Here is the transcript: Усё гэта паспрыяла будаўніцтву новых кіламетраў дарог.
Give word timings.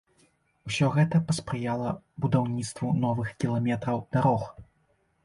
Усё 0.69 0.87
гэта 0.95 1.19
паспрыяла 1.27 1.91
будаўніцтву 2.25 2.89
новых 3.05 3.29
кіламетраў 3.45 4.03
дарог. 4.17 4.49